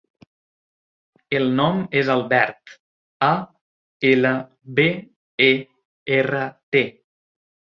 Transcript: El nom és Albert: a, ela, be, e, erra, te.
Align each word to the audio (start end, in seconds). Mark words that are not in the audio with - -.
El 1.39 1.43
nom 1.59 1.83
és 2.01 2.09
Albert: 2.13 2.73
a, 3.27 3.31
ela, 4.13 4.33
be, 4.81 4.87
e, 5.49 5.51
erra, 6.19 6.45
te. 6.77 6.83